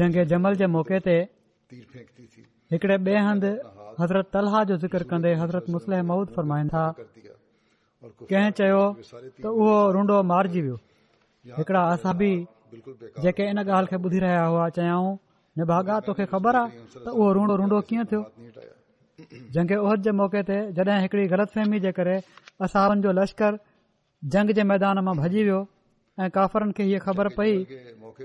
[0.00, 1.16] जंग जमल जे मौके ते
[2.72, 3.50] हिकड़े हंधि
[4.00, 6.84] हज़रत तलहा जो ज़िक्रे हज़रत मुसलम माउद फरमाइनि था
[8.04, 8.82] कंहिं चयो
[9.42, 10.78] त उहो रूंडो मारिजी वियो
[11.58, 12.34] हिकिड़ा असाबी
[13.22, 15.10] जेके इन ॻाल्हि खे ॿुधी रहिया हुआ चयाऊं
[15.70, 16.64] भाॻा तोखे ख़बर आ
[17.04, 18.22] त उहो रूड़ो रुंडो कीअं थियो
[19.54, 22.16] जंङे उहद जे मौके ते जॾहिं हिकिड़ी ग़लति फहिमी जे करे
[22.64, 23.58] असांजो लश्कर
[24.32, 25.60] जंग जे मैदान मां भॼी वियो
[26.20, 27.54] ऐं काफ़रन खे हीअ ख़बर पई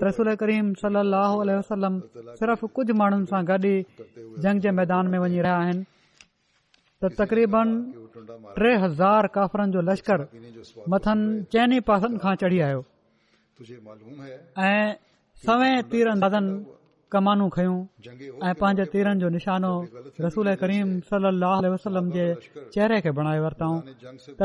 [0.02, 1.94] रसूल करीम सलम
[2.38, 5.84] सिर्फ़ कुझ माण्हुनि सां गॾु जंग जे मैदान में वञी रहिया आहिनि
[7.02, 7.68] त तक़रीबन
[8.60, 10.26] टे हज़ार काफरन जो लश्कर
[10.92, 12.84] मथनि चइनि पासनि खां चढ़ी आयो
[14.72, 14.92] ऐं
[15.46, 16.08] सव तीर
[17.12, 19.72] कमानू खयूं ऐं पंहिंजे तीरन जो निशानो
[20.20, 24.44] रसूल करीम सलाह जे चेहरे खे बणाए वरतऊं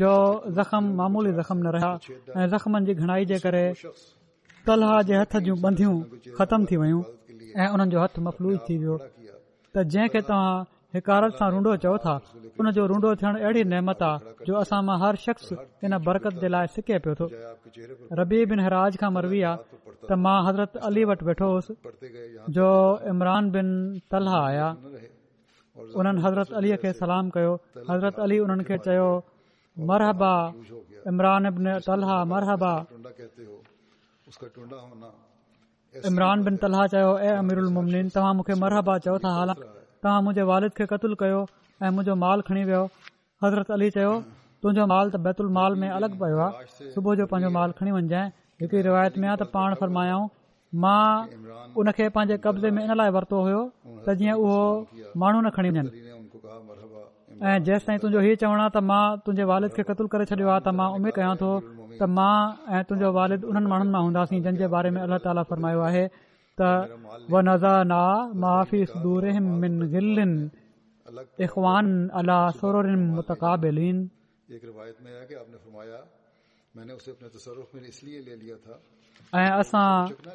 [0.00, 2.94] ज़ख़्म मामूली ज़ख़्म न रहिया ऐं ज़ख़्मनि
[3.32, 3.36] जी
[4.66, 7.02] तलहा जेतम थी वयूं
[9.74, 11.08] त
[11.52, 12.14] रूडो चओ था
[12.92, 17.28] रूडो थियण अहिड़ी नेमत आ जो असां मां हर शख्स हिन बरकते पियो
[18.20, 22.10] रबी बिन हराज खां मरवी आहे त मां हज़रत अली वटि वेठो हुयुसि
[22.58, 22.66] जो
[23.12, 23.68] इमरान बिन
[24.14, 24.68] तलहा आया
[26.00, 27.54] उन हज़रत अली खे सलाम कयो
[27.90, 29.08] हज़रत अली उन्हनि खे चयो
[29.80, 30.32] मरहबा
[31.08, 31.78] इमरान इमरान
[36.94, 37.10] चयो
[37.50, 39.32] मरहबा चयो था
[40.02, 40.84] तव्हां मुंहिंजे المال खे
[41.24, 42.82] ऐं मुंहिंजो माल खणी वियो
[43.44, 44.12] हज़रत अली चयो
[44.62, 45.48] तुंहिंजो माल बैताल
[45.80, 47.26] में अलॻि पयो आहे सुबुह जो
[49.16, 50.24] ان फरमायाऊं
[50.82, 51.08] मां
[51.80, 52.84] उनखे पंहिंजे कब्ज़े में
[53.18, 53.60] ورتو हो
[54.06, 54.60] त जीअं उहो
[55.16, 55.90] माण्हू न खणी वियनि
[57.50, 60.48] ऐं जेसि ताईं तुंहिंजो हीउ चवण आ त मां तुंहिंजे वारिद खे कतलु करे छॾियो
[60.54, 61.48] आहे त मां उमेद कयां थो
[62.00, 62.34] त मां
[62.76, 66.04] ऐं तुंहिंजो वारिद उन्हनि माण्हुनि मां हूंदासीं जंहिं जे बारे में अल्ला ताला फरमायो आहे
[66.60, 67.48] دلن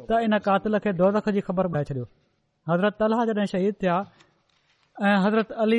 [0.09, 2.07] त इन قاتل کے दोरख जी خبر ॿुधाए छॾियो
[2.69, 3.39] हज़रत अलद
[3.83, 3.97] थिया
[5.07, 5.79] ऐं हज़रत अली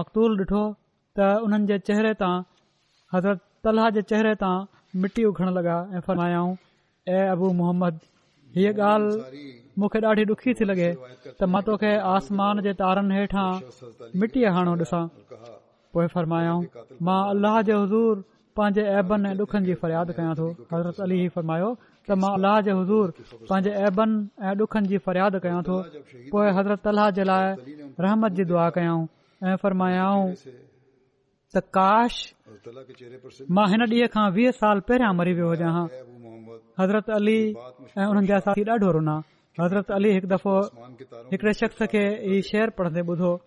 [0.00, 0.62] मकतूल त
[1.18, 2.34] डि॒ठो चेहरे तां
[3.14, 4.52] हज़रत तलह जे चेहरे तां
[5.04, 5.24] मिटी
[5.58, 6.52] लॻा ऐं फरमायाऊं
[7.08, 7.98] ऐ अबू मोहम्मद
[8.56, 9.48] हीअ ॻाल्हि
[9.80, 10.88] मूंखे ॾाढी ॾुखी थी लॻे
[11.40, 13.48] त मां तोखे आसमान जे तारनि हेठां
[14.22, 15.04] मिटीअ हणो ॾिसां
[15.96, 18.22] पोइ फरमायाऊं मां अलाह जे हज़ूर
[18.60, 21.70] पंहिंजे ऐबन ऐं डुखनि जी फरियाद कया थो हज़रत अली फरमायो
[22.08, 22.62] हज़रता
[38.90, 39.22] रुना
[39.60, 40.54] हज़रत अली हिकु दफ़ो
[41.36, 42.66] हिकड़े शे
[43.02, 43.38] ॿुधो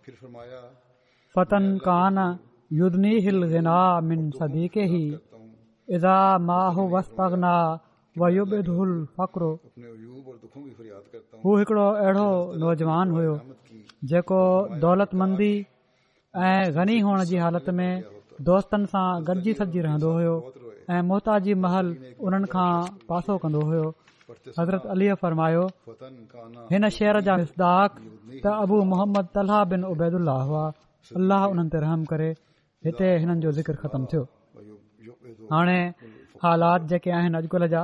[8.22, 12.26] ویوب ادھل فقر اپنے ایوب ورتھو گھی فریاد کرتا هو ہکڑا ایڈو
[12.64, 13.40] نوجوان में
[14.12, 14.42] جیکو
[14.82, 15.54] دولت مندی
[16.40, 17.92] اں غنی ہون جی حالت میں
[18.50, 20.36] دوستن سان گرجی سد جی رہندو ہوو
[21.10, 21.88] محتاجی محل
[22.26, 23.90] انہن کان پاسو کندو ہوو
[24.60, 25.62] حضرت علی فرمایا
[26.72, 27.90] ہن شہر دا صدق
[28.44, 29.64] تا ابو محمد طلحہ
[36.44, 37.82] हालात जेके आहिनि अॼुकल्ह जा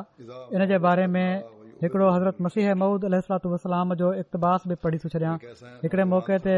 [0.53, 1.29] इन जे बारे में
[1.83, 5.35] हिकड़ो हज़रत मसीह महूद अलूसलाम जो इक़्तबास बि पढ़ी थो छॾियां
[5.83, 6.55] हिकड़े मौके ते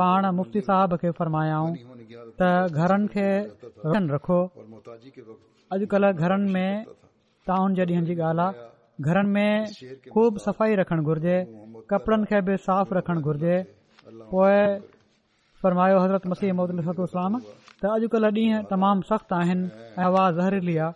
[0.00, 1.74] पाण मुफ़्ती साहिब खे फरमायाऊं
[2.38, 2.48] त
[2.84, 3.26] घरनि खे
[4.14, 4.38] रखो
[5.78, 6.72] अॼुकल्ह घरनि में
[7.52, 8.72] ताउन जे ॾींहंनि जी ॻाल्हि आहे
[9.10, 11.36] घरनि में खूब सफ़ाई रखण घुर्जे
[11.94, 13.60] कपड़न खे बि साफ़ रखण घुर्जे
[14.34, 14.58] पोए
[15.62, 19.72] फरमायो हज़रत मसीह महूद अलतूास त अॼुकल्ह ॾींहं तमामु सख़्तु आहिनि
[20.02, 20.92] अहवा ज़ी आहे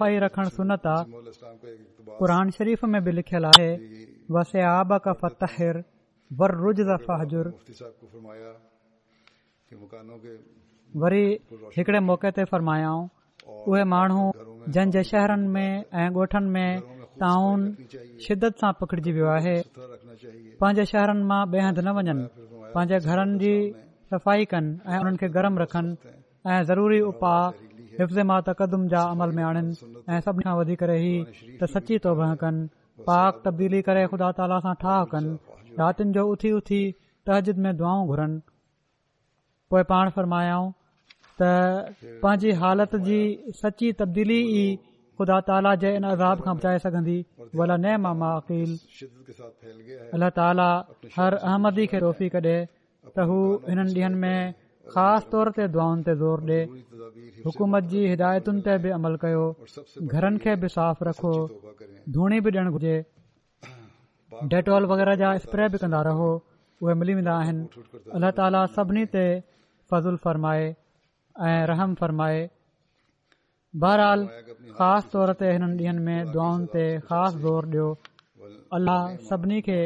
[18.79, 19.57] पकड़जी वियो आहे
[25.37, 26.15] गरम रखनि
[26.47, 27.33] ऐं ज़रूरी उपा
[27.99, 29.67] हिफ़्ज़मात कदम जा अमल में आणिन
[30.15, 31.13] ऐं सभिनी खां वधीक रही
[31.61, 32.67] त सची तौब कनि
[33.07, 35.33] पाक तब्दीली करे ख़ुदा ताला सां ठाह कनि
[35.81, 36.81] रातिनि जो उथी उथी
[37.29, 38.39] तहज़िद में दुआऊं घुरनि
[39.73, 40.69] पोइ पाण फरमायाऊं
[41.41, 41.49] त
[42.23, 43.19] पंहिंजी हालत जी
[43.59, 44.63] सची तब्दीली ई
[45.19, 47.17] ख़ुदा ताला जे इन अज़ाब खां बचाए सघंदी
[47.63, 50.69] भला नए मामा अलाह ताला
[51.19, 53.39] हर अहमदी खे रोफ़ी कॾे त हू
[53.69, 54.55] हिन ॾींहनि में
[54.93, 56.59] ख़ासि तौर ते दुआनि ते ज़ोर ॾे
[57.45, 61.31] हुकूमत जी हिदायतुनि ते बि अमल कयो साफ़ रखो
[62.15, 62.95] बि ॾियणु घुर्जे
[64.51, 66.29] डेटोल वग़ैरह जा स्प्रे बि कंदा रहो
[66.93, 69.23] अलाह ताला सभिनी ते
[69.93, 70.65] फज़ुल फ़रमाए
[71.49, 72.39] ऐं रहम फ़रमाए
[73.85, 74.25] बहरहाल
[74.77, 77.87] ख़ासि तौर ते हिन ॾींहनि में दुआनि ते ख़ासि ज़ोर ॾियो
[78.79, 78.99] अलाह
[79.29, 79.79] सभिनी खे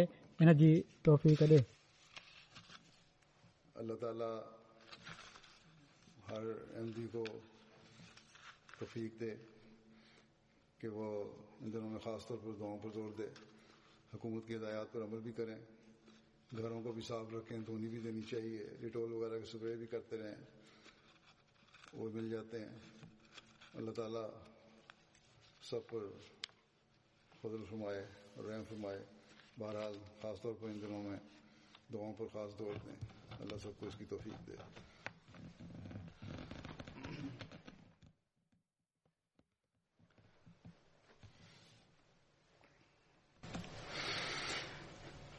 [6.35, 7.23] ہر ایم ڈی کو
[8.79, 9.33] توفیق دے
[10.79, 11.07] کہ وہ
[11.61, 13.25] ان دنوں میں خاص طور پر دعاؤں پر زور دے
[14.13, 15.55] حکومت کی ہدایات پر عمل بھی کریں
[16.57, 20.17] گھروں کو بھی صاف رکھیں دھونی بھی دینی چاہیے ڈیٹول وغیرہ کے سپرے بھی کرتے
[20.21, 20.45] رہیں
[21.93, 23.09] وہ مل جاتے ہیں
[23.81, 24.27] اللہ تعالیٰ
[25.69, 26.07] سب پر
[27.41, 28.03] فضل فرمائے
[28.35, 29.03] اور رحم فرمائے
[29.59, 31.17] بہرحال خاص طور پر ان دنوں میں
[31.93, 32.95] دعاؤں پر خاص دور دیں
[33.39, 34.55] اللہ سب کو اس کی توفیق دے